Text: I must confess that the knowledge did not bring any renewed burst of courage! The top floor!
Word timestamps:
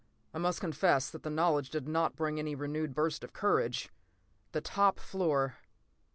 I 0.33 0.39
must 0.39 0.59
confess 0.59 1.11
that 1.11 1.21
the 1.21 1.29
knowledge 1.29 1.69
did 1.69 1.87
not 1.87 2.15
bring 2.15 2.39
any 2.39 2.55
renewed 2.55 2.95
burst 2.95 3.23
of 3.23 3.33
courage! 3.33 3.91
The 4.51 4.59
top 4.59 4.99
floor! 4.99 5.57